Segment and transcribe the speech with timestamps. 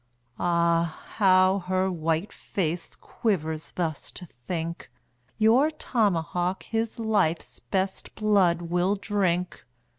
[0.39, 4.89] Ah, how her white face quivers thus to think,
[5.37, 9.63] Your tomahawk his life's best blood will drink.